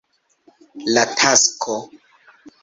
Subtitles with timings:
[0.95, 1.77] La Tasko.